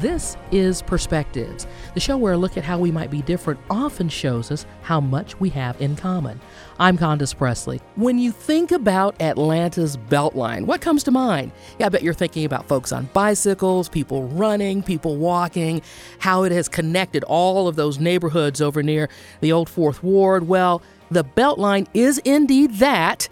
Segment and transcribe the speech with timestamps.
[0.00, 4.10] This is Perspectives, the show where a look at how we might be different often
[4.10, 6.38] shows us how much we have in common.
[6.78, 7.80] I'm Condace Pressley.
[7.94, 11.50] When you think about Atlanta's Beltline, what comes to mind?
[11.78, 15.80] Yeah, I bet you're thinking about folks on bicycles, people running, people walking,
[16.18, 19.08] how it has connected all of those neighborhoods over near
[19.40, 20.46] the old Fourth Ward.
[20.46, 23.30] Well, the Beltline is indeed that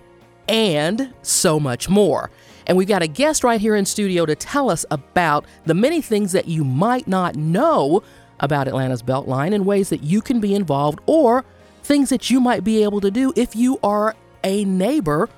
[0.48, 2.30] and so much more.
[2.66, 6.00] And we've got a guest right here in studio to tell us about the many
[6.00, 8.02] things that you might not know
[8.40, 11.44] about Atlanta's Beltline and ways that you can be involved or
[11.82, 15.28] things that you might be able to do if you are a neighbor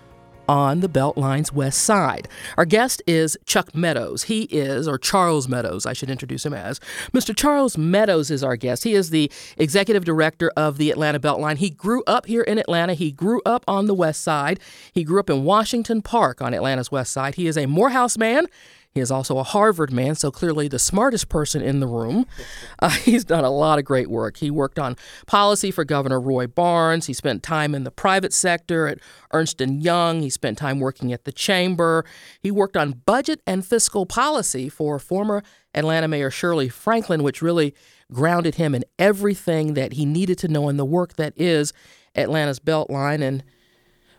[0.48, 2.28] on the Beltline's west side.
[2.56, 4.24] Our guest is Chuck Meadows.
[4.24, 6.80] He is, or Charles Meadows, I should introduce him as.
[7.12, 7.36] Mr.
[7.36, 8.84] Charles Meadows is our guest.
[8.84, 11.56] He is the executive director of the Atlanta Beltline.
[11.56, 12.95] He grew up here in Atlanta.
[12.95, 14.60] He grew up on the west side.
[14.92, 17.36] He grew up in Washington Park on Atlanta's west side.
[17.36, 18.47] He is a Morehouse man.
[18.96, 22.27] He is also a Harvard man, so clearly the smartest person in the room.
[22.78, 24.36] Uh, he's done a lot of great work.
[24.36, 27.06] He worked on policy for Governor Roy Barnes.
[27.06, 28.98] He spent time in the private sector at
[29.33, 30.20] Ernst & Young.
[30.20, 32.05] He spent time working at the Chamber.
[32.39, 35.42] He worked on budget and fiscal policy for former
[35.74, 37.74] Atlanta Mayor Shirley Franklin, which really
[38.12, 41.72] grounded him in everything that he needed to know in the work that is
[42.14, 43.22] Atlanta's Beltline.
[43.22, 43.42] And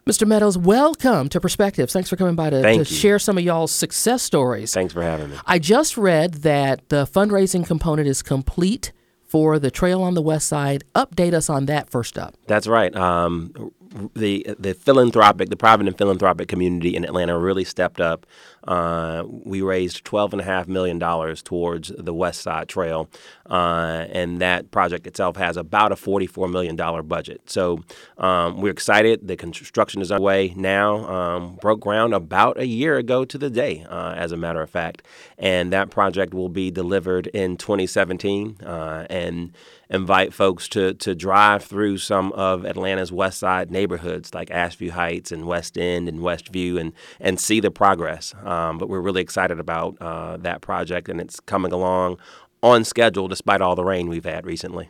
[0.07, 0.25] Mr.
[0.25, 1.91] Meadows, welcome to Perspectives.
[1.91, 4.73] Thanks for coming by to, to share some of y'all's success stories.
[4.73, 5.35] Thanks for having me.
[5.45, 8.93] I just read that the fundraising component is complete
[9.25, 10.85] for the Trail on the West Side.
[10.95, 12.35] Update us on that first up.
[12.47, 12.95] That's right.
[12.95, 13.73] Um,
[14.15, 18.25] the the philanthropic, the private and philanthropic community in Atlanta really stepped up.
[18.67, 23.09] Uh, we raised twelve and a half million dollars towards the West Side Trail,
[23.49, 27.49] uh, and that project itself has about a forty-four million dollar budget.
[27.49, 27.83] So
[28.17, 29.27] um, we're excited.
[29.27, 31.07] The construction is underway now.
[31.07, 34.69] Um, broke ground about a year ago to the day, uh, as a matter of
[34.69, 35.03] fact,
[35.37, 38.57] and that project will be delivered in 2017.
[38.63, 39.53] Uh, and
[39.89, 45.31] invite folks to to drive through some of Atlanta's West Side neighborhoods like Ashview Heights
[45.31, 48.33] and West End and Westview and and see the progress.
[48.43, 52.17] Um, but we're really excited about uh, that project and it's coming along
[52.61, 54.89] on schedule despite all the rain we've had recently.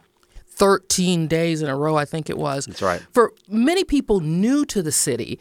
[0.58, 2.66] 13 days in a row, I think it was.
[2.66, 3.00] That's right.
[3.12, 5.40] For many people new to the city,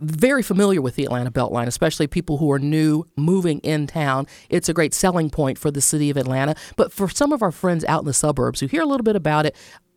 [0.00, 4.26] very familiar with the Atlanta Beltline, especially people who are new moving in town.
[4.48, 6.54] It's a great selling point for the city of Atlanta.
[6.76, 9.16] But for some of our friends out in the suburbs who hear a little bit
[9.16, 9.56] about it,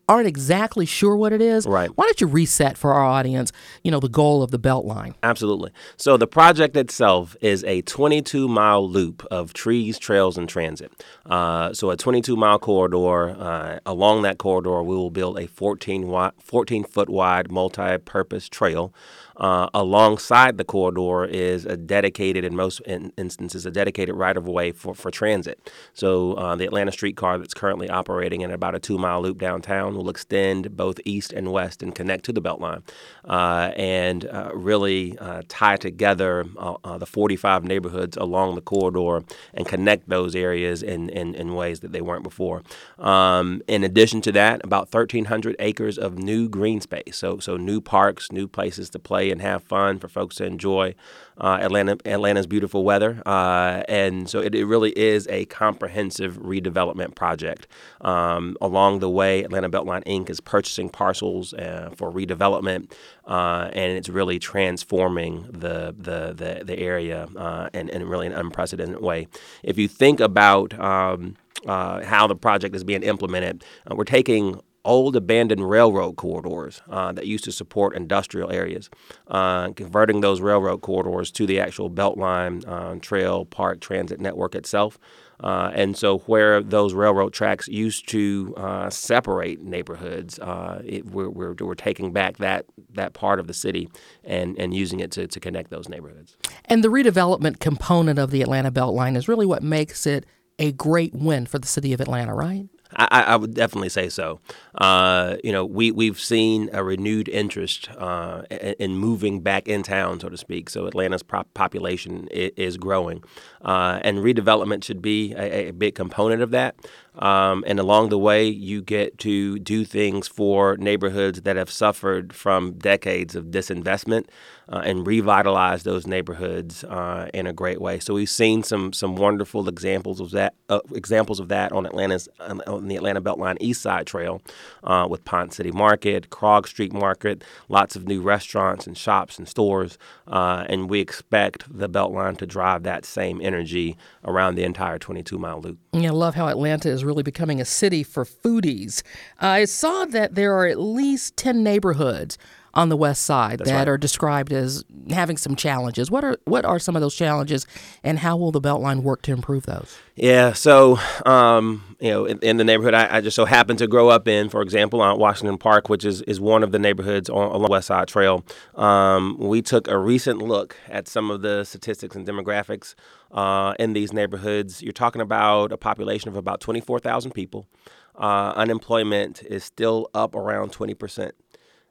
[0.09, 1.91] aren't exactly sure what it is, right.
[1.95, 3.51] why don't you reset for our audience,
[3.83, 5.13] you know, the goal of the Beltline?
[5.21, 5.71] Absolutely.
[5.97, 10.91] So the project itself is a 22 mile loop of trees, trails, and transit.
[11.27, 13.29] Uh, so a 22 mile corridor.
[13.29, 18.49] Uh, along that corridor, we will build a 14, wi- 14 foot wide multi purpose
[18.49, 18.91] trail.
[19.39, 24.47] Uh, alongside the corridor is a dedicated, in most in- instances, a dedicated right of
[24.47, 25.71] way for, for transit.
[25.93, 29.95] So uh, the Atlanta streetcar that's currently operating in about a two mile loop downtown
[29.95, 32.83] will extend both east and west and connect to the Beltline
[33.25, 39.23] uh, and uh, really uh, tie together uh, the 45 neighborhoods along the corridor
[39.53, 42.63] and connect those areas in, in, in ways that they weren't before.
[42.97, 47.17] Um, in addition to that, about 1,300 acres of new green space.
[47.17, 50.95] So, so new parks, new places to play and have fun for folks to enjoy
[51.39, 57.15] uh, Atlanta Atlanta's beautiful weather, uh, and so it, it, really is a comprehensive redevelopment
[57.15, 57.67] project.
[58.01, 60.29] Um, along the way, Atlanta Beltline Inc.
[60.29, 62.91] is purchasing parcels uh, for redevelopment,
[63.25, 68.33] uh, and it's really transforming the the the, the area uh, in, in really an
[68.33, 69.27] unprecedented way.
[69.63, 71.35] If you think about um,
[71.65, 73.63] uh, how the project is being implemented.
[73.89, 78.89] Uh, we're taking old abandoned railroad corridors uh, that used to support industrial areas,
[79.27, 84.97] uh, converting those railroad corridors to the actual Beltline uh, Trail Park Transit Network itself.
[85.41, 91.29] Uh, and so, where those railroad tracks used to uh, separate neighborhoods, uh, it, we're,
[91.29, 93.87] we're, we're, taking back that, that part of the city
[94.25, 96.35] and, and using it to, to connect those neighborhoods.
[96.65, 100.25] And the redevelopment component of the Atlanta Beltline is really what makes it
[100.59, 102.67] a great win for the city of Atlanta, right?
[102.95, 104.39] I, I, would definitely say so.
[104.73, 109.83] Uh, you know, we we've seen a renewed interest uh, in, in, moving back in
[109.83, 110.71] town, so to speak.
[110.71, 113.23] So Atlanta's population is, is growing,
[113.61, 116.75] uh, and redevelopment should be a, a, big component of that.
[117.15, 122.33] Um, and along the way, you get to do things for neighborhoods that have suffered
[122.33, 124.25] from decades of disinvestment
[124.71, 127.99] uh, and revitalize those neighborhoods uh, in a great way.
[127.99, 132.29] So we've seen some some wonderful examples of that uh, examples of that on Atlanta's
[132.39, 134.41] on on the Atlanta Beltline East Side Trail
[134.83, 139.47] uh, with Ponce City Market, Krog Street Market, lots of new restaurants and shops and
[139.47, 139.97] stores.
[140.27, 145.37] Uh, and we expect the Beltline to drive that same energy around the entire 22
[145.39, 145.79] mile loop.
[145.93, 149.01] I love how Atlanta is really becoming a city for foodies.
[149.39, 152.37] I saw that there are at least 10 neighborhoods
[152.73, 153.87] on the west side That's that right.
[153.87, 156.11] are described as having some challenges.
[156.11, 157.65] What are what are some of those challenges,
[158.03, 159.97] and how will the Beltline work to improve those?
[160.15, 163.87] Yeah, so um, you know, in, in the neighborhood I, I, just so happened to
[163.87, 167.29] grow up in, for example, on Washington Park, which is, is one of the neighborhoods
[167.29, 168.45] on, along the West Side Trail,
[168.75, 172.95] um, we took a recent look at some of the statistics and demographics
[173.31, 174.81] uh, in these neighborhoods.
[174.81, 177.67] You're talking about a population of about 24,000 people.
[178.15, 181.35] Uh, unemployment is still up around 20 percent.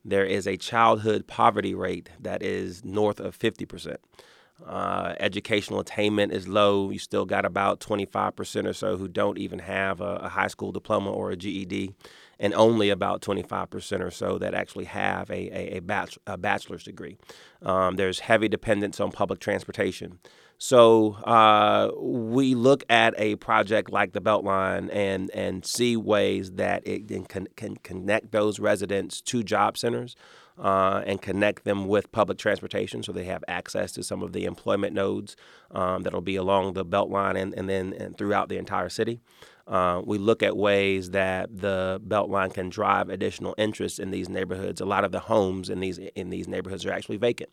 [0.04, 4.00] There is a childhood poverty rate that is north of 50 percent.
[4.66, 6.90] Uh, educational attainment is low.
[6.90, 10.72] You still got about 25% or so who don't even have a, a, high school
[10.72, 11.94] diploma or a GED,
[12.40, 17.16] and only about 25% or so that actually have a, a, a, a bachelor's degree.
[17.62, 20.18] Um, there's heavy dependence on public transportation.
[20.58, 26.86] So uh, we look at a project like the Beltline and and see ways that
[26.86, 30.16] it can, can connect those residents to job centers.
[30.60, 34.44] Uh, and connect them with public transportation so they have access to some of the
[34.44, 35.36] employment nodes
[35.70, 39.20] um, that'll be along the Beltline and, and then and throughout the entire city.
[39.68, 44.80] Uh, we look at ways that the Beltline can drive additional interest in these neighborhoods.
[44.80, 47.50] A lot of the homes in these in these neighborhoods are actually vacant,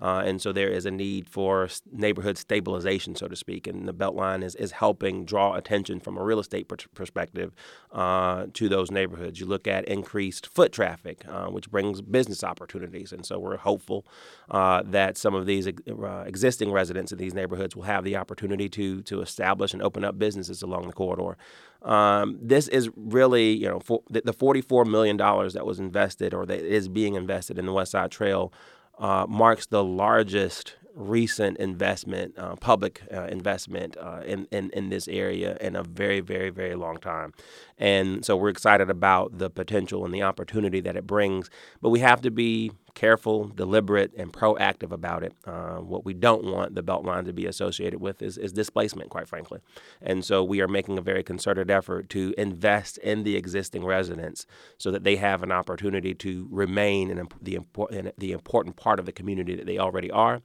[0.00, 3.66] uh, and so there is a need for neighborhood stabilization, so to speak.
[3.66, 7.52] And the Beltline is, is helping draw attention from a real estate per- perspective
[7.90, 9.40] uh, to those neighborhoods.
[9.40, 14.06] You look at increased foot traffic, uh, which brings business opportunities, and so we're hopeful
[14.50, 18.68] uh, that some of these uh, existing residents in these neighborhoods will have the opportunity
[18.68, 21.36] to to establish and open up businesses along the corridor.
[21.82, 26.44] Um, this is really, you know, for the, the $44 million that was invested or
[26.46, 28.52] that is being invested in the West Side Trail
[28.98, 35.06] uh, marks the largest recent investment, uh, public uh, investment uh, in, in, in this
[35.06, 37.34] area in a very, very, very long time.
[37.78, 41.50] And so we're excited about the potential and the opportunity that it brings.
[41.82, 45.34] But we have to be careful, deliberate, and proactive about it.
[45.46, 49.28] Uh, what we don't want the Beltline to be associated with is, is displacement, quite
[49.28, 49.60] frankly.
[50.02, 54.46] And so we are making a very concerted effort to invest in the existing residents
[54.78, 59.06] so that they have an opportunity to remain in the, important, the important part of
[59.06, 60.40] the community that they already are.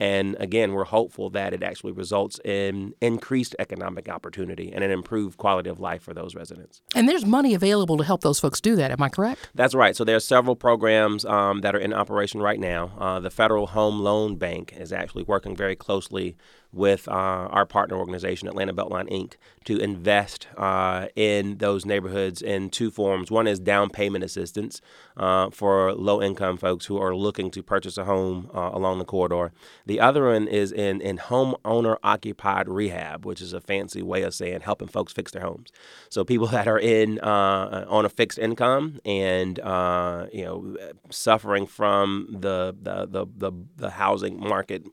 [0.00, 5.36] And again, we're hopeful that it actually results in increased economic opportunity and an improved
[5.36, 6.82] quality of life for those residents.
[6.94, 8.90] And there's money available to help those folks do that.
[8.90, 9.50] Am I correct?
[9.54, 9.94] That's right.
[9.94, 12.92] So there are several programs um, that are in operation right now.
[12.98, 16.36] Uh, the Federal Home Loan Bank is actually working very closely
[16.72, 19.34] with uh, our partner organization, Atlanta Beltline Inc.,
[19.64, 23.30] to invest uh, in those neighborhoods in two forms.
[23.30, 24.80] One is down payment assistance
[25.16, 29.04] uh, for low income folks who are looking to purchase a home uh, along the
[29.04, 29.52] corridor.
[29.86, 34.34] The other one is in, in homeowner occupied rehab, which is a fancy way of
[34.34, 35.70] saying helping folks fix their homes.
[36.08, 40.76] So people that are in uh, on a fixed income and uh, you know
[41.10, 44.84] suffering from the the the, the, the housing market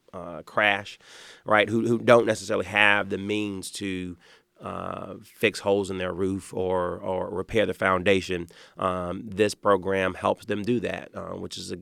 [0.45, 0.99] crash,
[1.45, 1.68] right?
[1.69, 4.17] Who, who don't necessarily have the means to
[4.61, 8.47] uh, fix holes in their roof or, or repair the foundation.
[8.77, 11.77] Um, this program helps them do that, uh, which is a,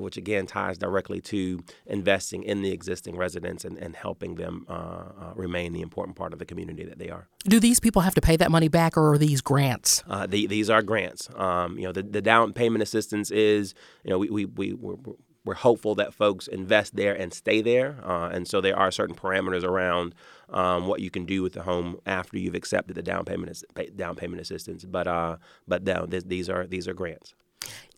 [0.00, 4.72] which again ties directly to investing in the existing residents and, and helping them uh,
[4.72, 7.28] uh, remain the important part of the community that they are.
[7.44, 10.04] Do these people have to pay that money back, or are these grants?
[10.08, 11.28] Uh, the, these are grants.
[11.34, 14.96] Um, you know, the, the down payment assistance is you know we we we we're,
[15.44, 17.96] we're hopeful that folks invest there and stay there.
[18.04, 20.14] Uh, and so there are certain parameters around
[20.50, 23.62] um, what you can do with the home after you've accepted the down payment
[23.96, 24.84] down payment assistance.
[24.84, 27.34] But uh, but no, this, these are these are grants.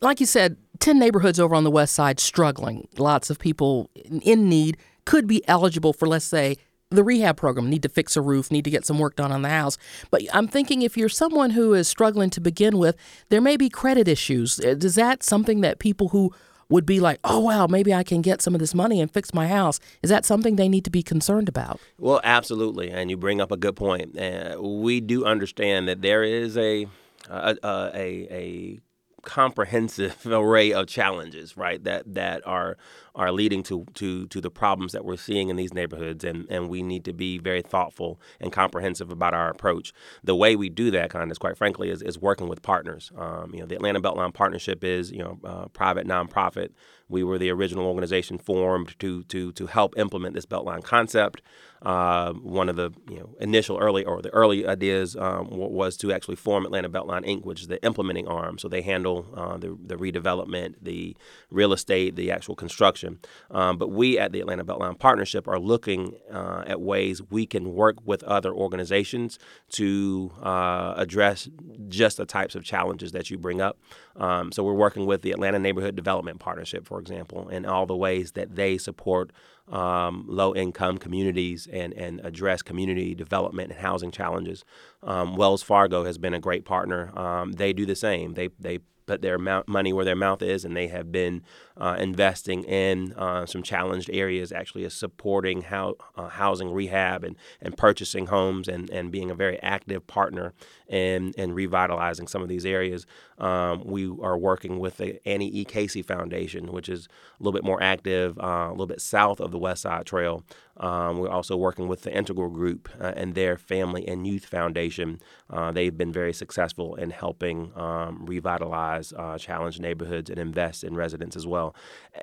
[0.00, 2.88] Like you said, ten neighborhoods over on the west side struggling.
[2.96, 6.56] Lots of people in need could be eligible for, let's say,
[6.90, 9.42] the rehab program, need to fix a roof, need to get some work done on
[9.42, 9.78] the house.
[10.10, 12.96] But I'm thinking if you're someone who is struggling to begin with,
[13.30, 14.60] there may be credit issues.
[14.60, 16.32] Is that something that people who
[16.72, 19.34] would be like, oh, wow, maybe I can get some of this money and fix
[19.34, 19.78] my house.
[20.02, 21.78] Is that something they need to be concerned about?
[21.98, 22.90] Well, absolutely.
[22.90, 24.18] And you bring up a good point.
[24.18, 26.86] Uh, we do understand that there is a,
[27.28, 28.80] a, a, a
[29.22, 31.82] comprehensive array of challenges, right?
[31.84, 32.76] That that are
[33.14, 36.68] are leading to to to the problems that we're seeing in these neighborhoods, and and
[36.68, 39.92] we need to be very thoughtful and comprehensive about our approach.
[40.24, 43.12] The way we do that, kind of, quite frankly, is, is working with partners.
[43.16, 46.70] Um, you know, the Atlanta Beltline Partnership is you know uh, private nonprofit.
[47.08, 51.42] We were the original organization formed to to to help implement this Beltline concept.
[51.82, 56.12] Uh, one of the you know initial early or the early ideas um, was to
[56.12, 58.58] actually form Atlanta Beltline Inc., which is the implementing arm.
[58.58, 61.16] So they handle uh, the, the redevelopment, the
[61.50, 63.18] real estate, the actual construction.
[63.50, 67.74] Um, but we at the Atlanta Beltline Partnership are looking uh, at ways we can
[67.74, 69.38] work with other organizations
[69.70, 71.48] to uh, address
[71.88, 73.78] just the types of challenges that you bring up.
[74.16, 77.96] Um, so we're working with the Atlanta Neighborhood Development Partnership, for example, and all the
[77.96, 79.32] ways that they support
[79.68, 84.64] um, low income communities and, and address community development and housing challenges.
[85.02, 87.16] Um, Wells Fargo has been a great partner.
[87.18, 88.34] Um, they do the same.
[88.34, 91.42] They, they put their money where their mouth is, and they have been
[91.76, 97.76] uh, investing in uh, some challenged areas, actually supporting how, uh, housing rehab and, and
[97.76, 100.52] purchasing homes and, and being a very active partner
[100.88, 103.06] in, in revitalizing some of these areas.
[103.38, 105.64] Um, we are working with the Annie E.
[105.64, 109.50] Casey Foundation, which is a little bit more active, uh, a little bit south of
[109.50, 110.44] the West Side Trail.
[110.78, 115.20] Um, we're also working with the Integral Group uh, and their Family and Youth Foundation.
[115.48, 121.36] Uh, they've been very successful in helping um, revitalize challenged neighborhoods and invest in residents
[121.36, 121.76] as well well.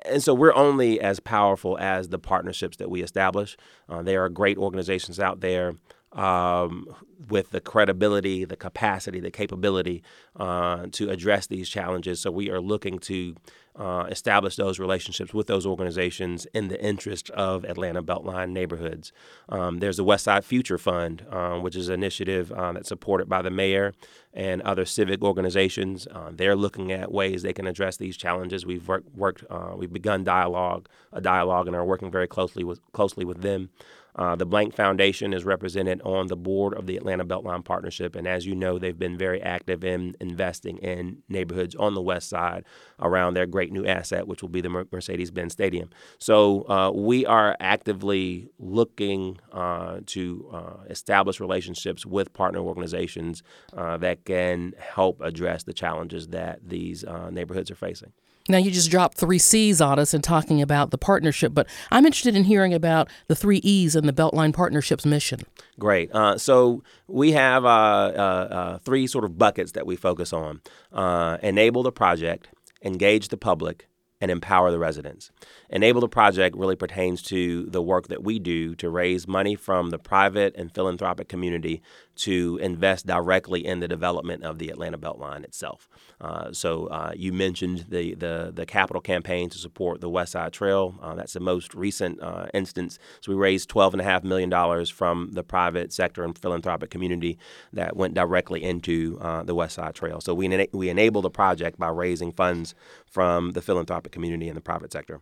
[0.04, 3.56] And so we're only as powerful as the partnerships that we establish.
[3.88, 5.74] Uh, there are great organizations out there
[6.12, 6.86] um,
[7.28, 10.02] with the credibility, the capacity, the capability
[10.36, 12.20] uh, to address these challenges.
[12.20, 13.36] So we are looking to
[13.76, 19.12] uh, establish those relationships with those organizations in the interest of Atlanta Beltline neighborhoods.
[19.48, 23.28] Um, there's the West Side Future Fund, uh, which is an initiative uh, that's supported
[23.28, 23.94] by the mayor
[24.34, 26.06] and other civic organizations.
[26.08, 28.66] Uh, they're looking at ways they can address these challenges.
[28.66, 32.80] We've work, worked, uh, we've begun dialogue, a dialogue, and are working very closely with
[32.92, 33.70] closely with them.
[34.16, 38.26] Uh, the Blank Foundation is represented on the board of the Atlanta Beltline Partnership, and
[38.26, 42.64] as you know, they've been very active in investing in neighborhoods on the west side
[42.98, 45.90] around their great new asset, which will be the Mercedes Benz Stadium.
[46.18, 53.42] So uh, we are actively looking uh, to uh, establish relationships with partner organizations
[53.76, 58.12] uh, that can help address the challenges that these uh, neighborhoods are facing.
[58.50, 62.04] Now, you just dropped three C's on us in talking about the partnership, but I'm
[62.04, 65.40] interested in hearing about the three E's in the Beltline Partnership's mission.
[65.78, 66.10] Great.
[66.12, 70.60] Uh, so we have uh, uh, uh three sort of buckets that we focus on
[70.92, 72.48] uh, enable the project,
[72.82, 73.86] engage the public,
[74.20, 75.30] and empower the residents.
[75.70, 79.90] Enable the project really pertains to the work that we do to raise money from
[79.90, 81.80] the private and philanthropic community
[82.16, 85.88] to invest directly in the development of the Atlanta Beltline itself.
[86.20, 90.52] Uh, so uh, you mentioned the, the, the capital campaign to support the West Side
[90.52, 90.94] Trail.
[91.00, 92.98] Uh, that's the most recent uh, instance.
[93.22, 97.38] So we raised $12.5 million from the private sector and philanthropic community
[97.72, 100.20] that went directly into uh, the West Side Trail.
[100.20, 102.74] So we, we enable the project by raising funds
[103.10, 105.20] from the philanthropic community and the private sector.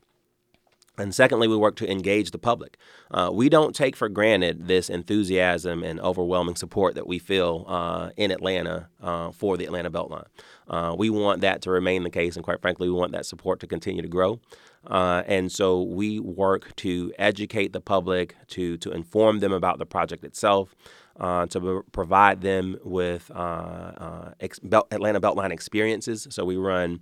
[0.98, 2.76] And secondly, we work to engage the public.
[3.10, 8.10] Uh, we don't take for granted this enthusiasm and overwhelming support that we feel uh,
[8.16, 10.26] in Atlanta uh, for the Atlanta Beltline.
[10.66, 13.60] Uh, we want that to remain the case, and quite frankly, we want that support
[13.60, 14.40] to continue to grow.
[14.86, 19.86] Uh, and so we work to educate the public, to to inform them about the
[19.86, 20.74] project itself,
[21.18, 24.60] uh, to provide them with uh, uh, ex-
[24.90, 26.28] Atlanta Beltline experiences.
[26.30, 27.00] So we run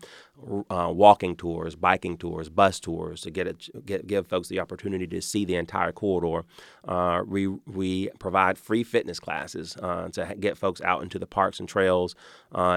[0.70, 5.06] uh, walking tours, biking tours, bus tours to get, it, get give folks the opportunity
[5.06, 6.46] to see the entire corridor.
[6.86, 11.68] Uh, we we provide free fitness classes to get folks out into the parks and
[11.68, 12.14] trails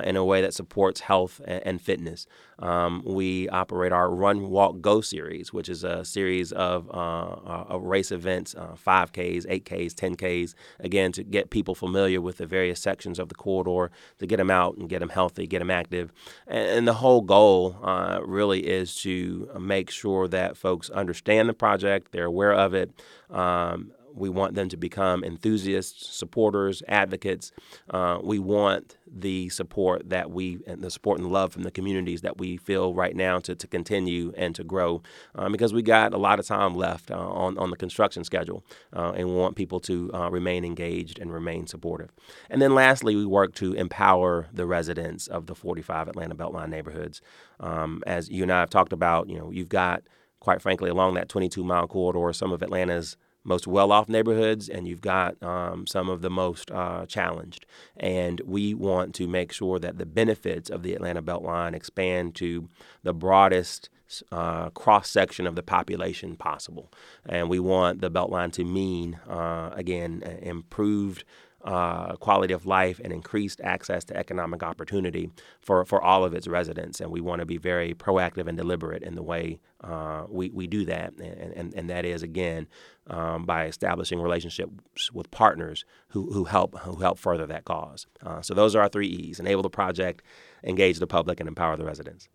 [0.04, 2.28] in a way that supports health and, and fitness.
[2.60, 8.12] Um, we operate our Run Walk Go series, which is a series of, of race
[8.12, 13.36] events, 5Ks, 8Ks, 10Ks, again to get people familiar with the various sections of the
[13.36, 16.12] corridor, to get them out and get them healthy, get them active.
[16.48, 22.12] And, the whole goal uh, really is to make sure that folks understand the project,
[22.12, 22.90] they're aware of it.
[23.30, 27.52] Um, we want them to become enthusiasts, supporters, advocates.
[27.90, 32.22] Uh, we want the support that we and the support and love from the communities
[32.22, 35.02] that we feel right now to, to continue and to grow
[35.36, 38.64] um, because we got a lot of time left uh, on, on the construction schedule
[38.96, 42.12] uh, and we want people to uh, remain engaged and remain supportive.
[42.50, 47.22] And then lastly, we work to empower the residents of the 45 Atlanta Beltline neighborhoods.
[47.60, 50.04] Um, as you and I have talked about, you know, you've got,
[50.40, 55.02] quite frankly, along that 22 mile corridor, some of Atlanta's most well-off neighborhoods, and you've
[55.02, 57.66] got um, some of the most uh, challenged.
[57.98, 62.70] And we want to make sure that the benefits of the Atlanta Beltline expand to
[63.04, 63.90] the broadest
[64.32, 66.92] uh, cross section of the population possible.
[67.26, 71.24] And we want the Beltline to mean, uh, again, improved
[71.64, 76.48] uh, quality of life and increased access to economic opportunity for, for all of its
[76.48, 77.02] residents.
[77.02, 80.68] And we want to be very proactive and deliberate in the way uh, we, we
[80.68, 81.14] do that.
[81.14, 82.68] And, and, and that is, again,
[83.08, 88.08] um, by establishing relationships with partners who, who, help, who help further that cause.
[88.26, 90.24] Uh, so those are our three E's enable the project,
[90.64, 92.30] engage the public, and empower the residents.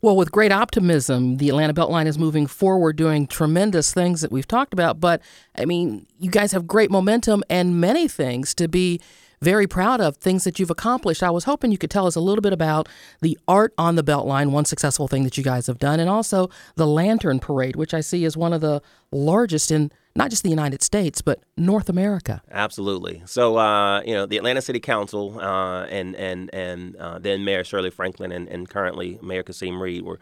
[0.00, 4.48] Well, with great optimism, the Atlanta Beltline is moving forward, doing tremendous things that we've
[4.48, 5.00] talked about.
[5.00, 5.22] But
[5.56, 9.00] I mean, you guys have great momentum and many things to be
[9.42, 11.22] very proud of, things that you've accomplished.
[11.22, 12.88] I was hoping you could tell us a little bit about
[13.20, 16.48] the art on the Beltline, one successful thing that you guys have done, and also
[16.76, 20.50] the Lantern Parade, which I see is one of the largest in not just the
[20.50, 22.42] United States, but North America.
[22.50, 23.22] Absolutely.
[23.24, 27.64] So, uh, you know, the Atlanta City Council uh, and and and uh, then Mayor
[27.64, 30.20] Shirley Franklin and, and currently Mayor Kasim Reed were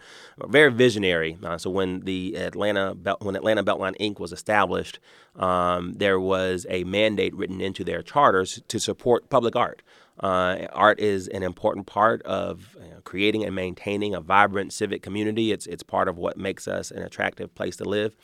[0.49, 1.39] very visionary.
[1.43, 4.21] Uh, so when the Atlanta when Atlanta Beltline Inc.
[4.21, 5.01] was established,
[5.37, 9.83] um, there was a mandate written into their charters to support public art.
[10.21, 15.03] Uh, art is an important part of you know, creating and maintaining a vibrant civic
[15.03, 15.51] community.
[15.51, 18.15] It's it's part of what makes us an attractive place to live,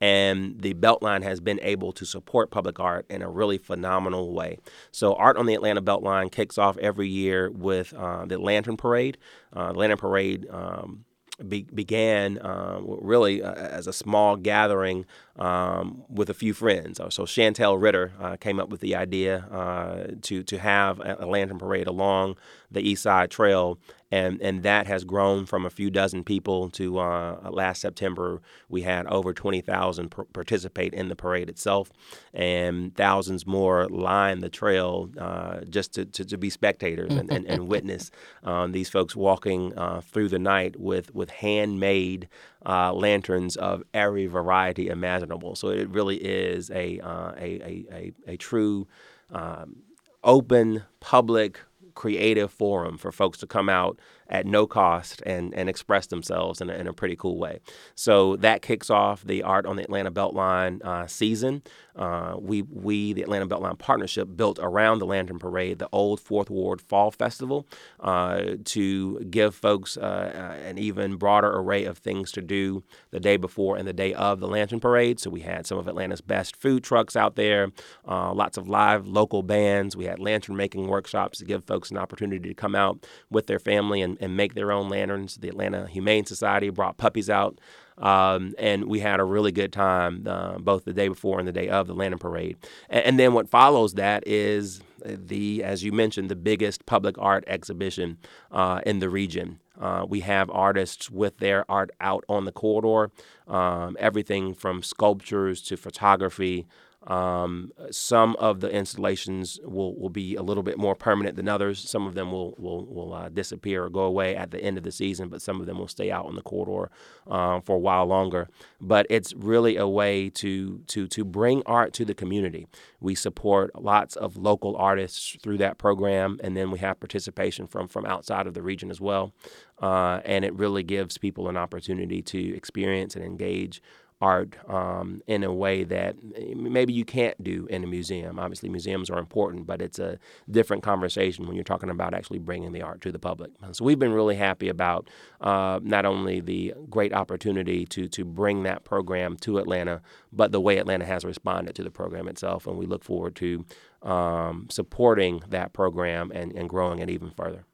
[0.00, 4.58] and the Beltline has been able to support public art in a really phenomenal way.
[4.92, 9.16] So, art on the Atlanta Beltline kicks off every year with uh, the Lantern Parade.
[9.52, 10.46] Uh, the Lantern Parade.
[10.50, 11.05] Um,
[11.46, 15.04] be, began uh, really uh, as a small gathering
[15.38, 17.00] um, with a few friends.
[17.10, 21.58] So Chantelle Rytter uh, came up with the idea uh, to to have a, lantern
[21.58, 22.36] parade along
[22.70, 23.78] the East Side Trail,
[24.10, 28.82] and and that has grown from a few dozen people to uh, last September we
[28.82, 31.90] had over twenty thousand per- participate in the parade itself,
[32.32, 37.46] and thousands more line the trail uh, just to, to, to, be spectators and, and,
[37.46, 38.10] and witness
[38.44, 39.72] um, these folks walking
[40.02, 42.28] through the night with with handmade
[42.66, 45.54] uh, lanterns of every variety imaginable.
[45.54, 48.88] So it really is a uh, a, a, a, a, true
[49.30, 49.76] um,
[50.24, 51.60] open public
[51.96, 56.70] creative forum for folks to come out at no cost and, and express themselves in
[56.70, 57.60] a, in a pretty cool way.
[57.94, 61.62] So that kicks off the Art on the Atlanta Beltline uh, season.
[61.94, 66.50] Uh, we, we, the Atlanta Beltline Partnership, built around the Lantern Parade the Old Fourth
[66.50, 67.66] Ward Fall Festival
[68.00, 73.20] uh, to give folks uh, uh, an even broader array of things to do the
[73.20, 75.18] day before and the day of the Lantern Parade.
[75.20, 77.72] So we had some of Atlanta's best food trucks out there,
[78.06, 79.96] uh, lots of live local bands.
[79.96, 83.58] We had lantern making workshops to give folks an opportunity to come out with their
[83.58, 85.36] family and, and make their own lanterns.
[85.36, 87.58] The Atlanta Humane Society brought puppies out
[87.98, 91.52] um, and we had a really good time uh, both the day before and the
[91.52, 92.56] day of the Lantern Parade.
[92.90, 97.44] And, and, then what follows that is the, as you mentioned, the biggest public art
[97.46, 98.18] exhibition
[98.50, 99.60] uh, in the region.
[99.80, 103.10] Uh, we have artists with their art out on the corridor,
[103.46, 106.66] um, everything from sculptures to photography
[107.06, 111.78] um, some of the installations will, will be a little bit more permanent than others.
[111.88, 114.84] Some of them will will, will uh, disappear or go away at the end of
[114.84, 116.90] the season, but some of them will stay out on the corridor
[117.28, 118.48] um, for a while longer.
[118.80, 122.66] But it's really a way to to to bring art to the community.
[123.00, 127.86] We support lots of local artists through that program, and then we have participation from
[127.86, 129.32] from outside of the region as well.
[129.80, 133.82] Uh, and it really gives people an opportunity to experience and engage
[134.20, 136.16] art um, in a way that
[136.54, 138.38] maybe you can't do in a museum.
[138.38, 140.18] Obviously, museums are important, but it's a
[140.50, 143.50] different conversation when you're talking about actually bringing the art to the public.
[143.72, 145.08] So we've been really happy about
[145.40, 150.00] uh, not only the great opportunity to to bring that program to Atlanta,
[150.32, 153.66] but the way Atlanta has responded to the program itself, and we look forward to
[154.02, 157.64] um, supporting that program and, and growing it even further.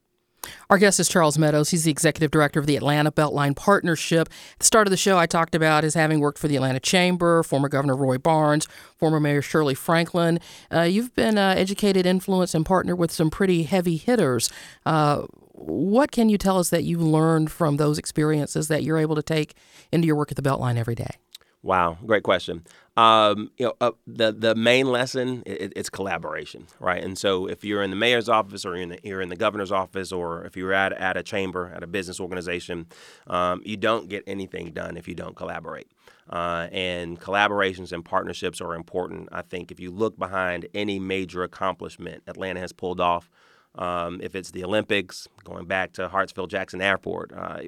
[0.70, 1.70] Our guest is Charles Meadows.
[1.70, 4.28] He's the executive director of the Atlanta Beltline Partnership.
[4.54, 6.80] At the start of the show, I talked about his having worked for the Atlanta
[6.80, 10.40] Chamber, former Governor Roy Barnes, former Mayor Shirley Franklin.
[10.72, 14.50] Uh, you've been uh, educated, influenced, and partnered with some pretty heavy hitters.
[14.86, 19.14] Uh, what can you tell us that you've learned from those experiences that you're able
[19.14, 19.54] to take
[19.92, 21.16] into your work at the Beltline every day?
[21.62, 22.64] Wow, great question.
[22.96, 27.02] Um, you know, uh, the the main lesson it, it's collaboration, right?
[27.02, 29.36] And so, if you're in the mayor's office, or you're in the, you're in the
[29.36, 32.86] governor's office, or if you're at at a chamber, at a business organization,
[33.28, 35.88] um, you don't get anything done if you don't collaborate.
[36.28, 39.28] Uh, and collaborations and partnerships are important.
[39.32, 43.30] I think if you look behind any major accomplishment Atlanta has pulled off
[43.74, 47.60] um, if it's the Olympics, going back to Hartsfield Jackson Airport, uh,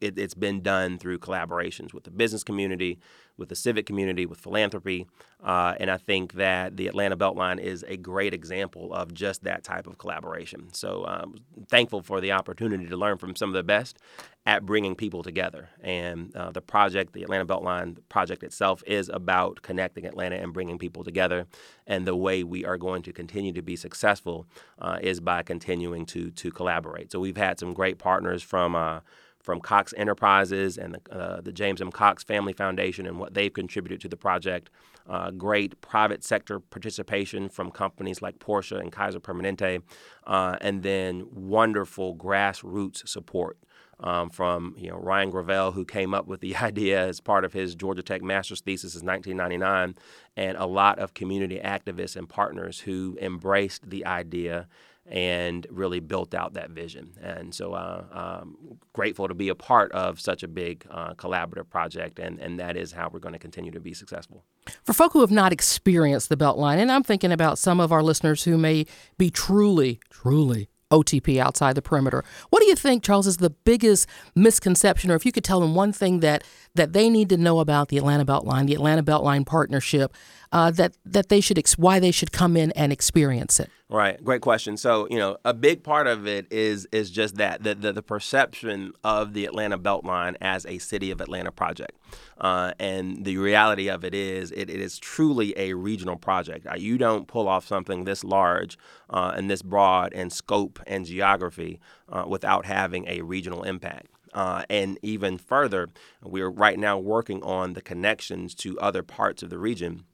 [0.00, 2.98] it, has been done through collaborations with the business community,
[3.36, 5.06] with the civic community, with philanthropy.
[5.42, 9.62] Uh, and I think that the Atlanta Beltline is a great example of just that
[9.62, 10.68] type of collaboration.
[10.72, 11.36] So um,
[11.68, 13.98] thankful for the opportunity to learn from some of the best
[14.44, 15.68] at bringing people together.
[15.80, 20.78] And uh, the project, the Atlanta Beltline project itself, is about connecting Atlanta and bringing
[20.78, 21.46] people together.
[21.86, 24.46] And the way we are going to continue to be successful
[24.80, 27.12] uh, is by continuing to to collaborate.
[27.12, 28.74] So we've had some great partners from.
[28.74, 29.00] Uh,
[29.48, 31.90] from Cox Enterprises and the, uh, the, James M.
[31.90, 34.70] Cox Family Foundation and what they've contributed to the project.
[35.08, 39.82] Uh, great private sector participation from companies like Porsche and Kaiser Permanente,
[40.28, 43.58] uh, and then wonderful grassroots support
[44.02, 47.52] um, from you know Ryan Gravel, who came up with the idea as part of
[47.52, 49.96] his Georgia Tech master's thesis in 1999,
[50.36, 54.68] and a lot of community activists and partners who embraced the idea
[55.06, 57.12] and really built out that vision.
[57.20, 61.68] And so, uh, um, grateful to be a part of such a big uh, collaborative
[61.68, 64.44] project, and, and that is how we're going to continue to be successful.
[64.84, 68.02] For folk who have not experienced the Beltline, and I'm thinking about some of our
[68.02, 68.86] listeners who may
[69.18, 72.22] be truly, truly OTP outside the perimeter.
[72.50, 75.74] What do you think, Charles, is the biggest misconception, or if you could tell them
[75.74, 79.44] one thing that that they need to know about the Atlanta Beltline, the Atlanta Beltline
[79.44, 80.14] partnership,
[80.52, 83.70] uh, that that they should ex- why they should come in and experience it?
[83.92, 84.78] Right, great question.
[84.78, 88.02] So you know, a big part of it is is just that the the, the
[88.02, 91.92] perception of the Atlanta Beltline as a City of Atlanta project,
[92.38, 96.66] uh, and the reality of it is it, it is truly a regional project.
[96.66, 98.78] Uh, you don't pull off something this large
[99.10, 101.78] uh, and this broad in scope and geography
[102.08, 104.06] uh, without having a regional impact.
[104.32, 105.90] Uh, and even further,
[106.22, 110.04] we're right now working on the connections to other parts of the region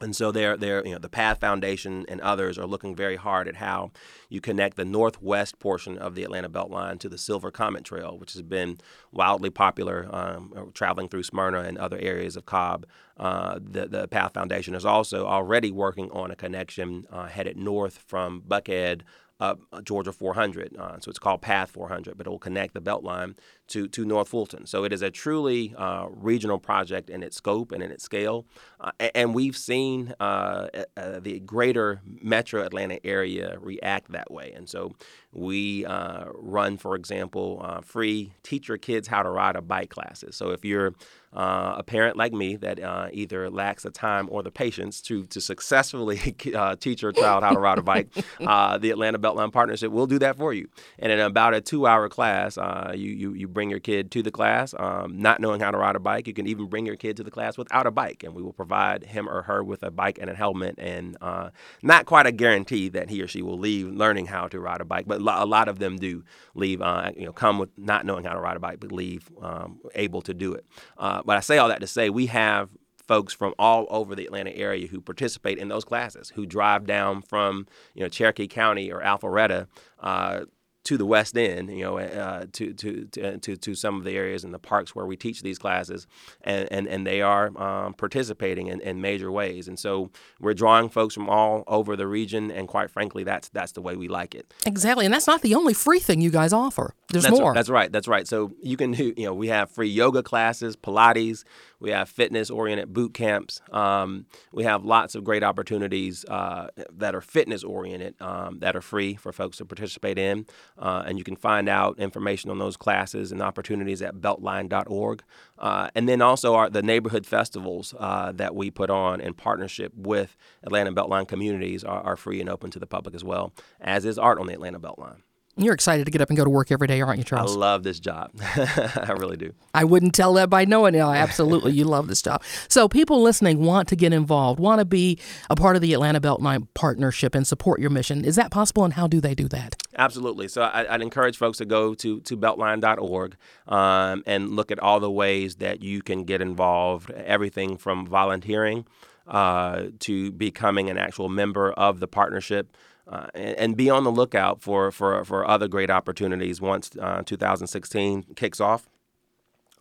[0.00, 3.48] and so they're, they're, you know, the Path Foundation and others are looking very hard
[3.48, 3.90] at how
[4.28, 8.32] you connect the northwest portion of the Atlanta Beltline to the Silver Comet Trail, which
[8.34, 8.78] has been
[9.10, 12.86] wildly popular um, uh, traveling through Smyrna and other areas of Cobb.
[13.16, 17.98] Uh, the, the Path Foundation is also already working on a connection uh, headed north
[18.06, 19.02] from Buckhead
[19.40, 20.76] up Georgia 400.
[20.76, 23.36] Uh, so it's called Path 400, but it will connect the Beltline
[23.68, 24.66] to, to North Fulton.
[24.66, 28.46] So it is a truly uh, regional project in its scope and in its scale.
[28.80, 34.52] Uh, and we've seen uh, uh, the greater metro Atlanta area react that way.
[34.54, 34.94] And so
[35.32, 40.36] we uh, run, for example, free teach your kids how to ride a bike classes.
[40.36, 40.94] So if you're
[41.32, 45.26] uh, a parent like me that uh, either lacks the time or the patience to
[45.26, 49.92] to successfully uh, teach your child how to ride a bike, the Atlanta Beltline Partnership
[49.92, 50.68] will do that for you.
[50.98, 52.56] And in about a two-hour class,
[52.94, 55.96] you you you bring your kid to the class, um, not knowing how to ride
[55.96, 56.28] a bike.
[56.28, 58.52] You can even bring your kid to the class without a bike, and we will
[58.52, 60.76] provide him or her with a bike and a helmet.
[60.78, 61.50] And uh,
[61.82, 64.84] not quite a guarantee that he or she will leave learning how to ride a
[64.84, 66.22] bike, but a lot of them do
[66.54, 69.28] leave, uh, you know, come with not knowing how to ride a bike, but leave
[69.42, 70.64] um, able to do it.
[70.96, 72.68] Uh, but I say all that to say we have
[73.08, 77.22] folks from all over the Atlanta area who participate in those classes, who drive down
[77.22, 79.66] from you know Cherokee County or Alpharetta
[79.98, 80.42] uh,
[80.88, 84.16] to the West End, you know, uh, to, to, to, to, to some of the
[84.16, 86.06] areas in the parks where we teach these classes,
[86.40, 89.68] and, and, and they are um, participating in, in major ways.
[89.68, 93.72] And so we're drawing folks from all over the region, and quite frankly, that's that's
[93.72, 94.54] the way we like it.
[94.64, 96.94] Exactly, and that's not the only free thing you guys offer.
[97.10, 97.52] There's that's, more.
[97.52, 97.92] That's right.
[97.92, 98.26] That's right.
[98.26, 101.44] So you can do, you know, we have free yoga classes, Pilates,
[101.80, 103.60] we have fitness oriented boot camps.
[103.70, 108.80] Um, we have lots of great opportunities uh, that are fitness oriented um, that are
[108.80, 110.46] free for folks to participate in.
[110.78, 115.22] Uh, and you can find out information on those classes and opportunities at beltline.org.
[115.58, 119.92] Uh, and then also our, the neighborhood festivals uh, that we put on in partnership
[119.94, 124.04] with Atlanta Beltline communities are, are free and open to the public as well, as
[124.04, 125.22] is art on the Atlanta Beltline.
[125.58, 127.56] You're excited to get up and go to work every day, aren't you, Charles?
[127.56, 128.30] I love this job.
[128.40, 129.52] I really do.
[129.74, 131.00] I wouldn't tell that by knowing it.
[131.00, 132.42] Absolutely, you love this job.
[132.68, 135.18] So, people listening want to get involved, want to be
[135.50, 138.24] a part of the Atlanta Beltline Partnership and support your mission.
[138.24, 139.74] Is that possible, and how do they do that?
[139.96, 140.46] Absolutely.
[140.46, 145.00] So, I, would encourage folks to go to, to beltline.org um, and look at all
[145.00, 148.86] the ways that you can get involved, everything from volunteering
[149.28, 152.76] uh, to becoming an actual member of the partnership.
[153.08, 157.22] Uh, and, and, be on the lookout for, for, for other great opportunities once uh,
[157.24, 158.86] 2016 kicks off.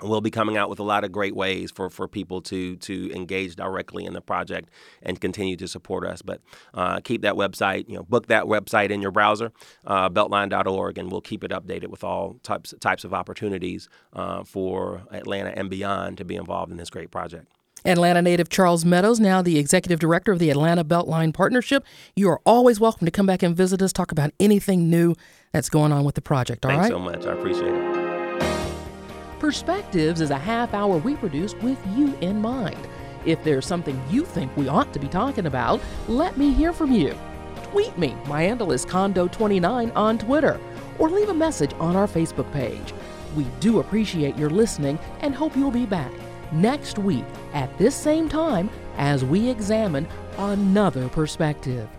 [0.01, 3.11] We'll be coming out with a lot of great ways for, for people to to
[3.13, 4.69] engage directly in the project
[5.01, 6.21] and continue to support us.
[6.21, 6.39] But
[6.73, 9.51] uh, keep that website, you know, book that website in your browser,
[9.85, 15.01] uh, beltline.org, and we'll keep it updated with all types types of opportunities uh, for
[15.11, 17.51] Atlanta and beyond to be involved in this great project.
[17.87, 21.85] Atlanta native Charles Meadows, now the executive director of the Atlanta Beltline Partnership.
[22.17, 25.15] You are always welcome to come back and visit us, talk about anything new
[25.53, 26.65] that's going on with the project.
[26.65, 26.91] All Thanks right?
[26.91, 27.25] so much.
[27.25, 29.39] I appreciate it.
[29.39, 32.77] Perspectives is a half hour we produce with you in mind.
[33.25, 36.91] If there's something you think we ought to be talking about, let me hear from
[36.91, 37.17] you.
[37.63, 38.17] Tweet me.
[38.27, 40.59] My handle is Condo29 on Twitter,
[40.99, 42.93] or leave a message on our Facebook page.
[43.33, 46.11] We do appreciate your listening and hope you'll be back
[46.51, 50.07] next week at this same time as we examine
[50.37, 51.89] another perspective.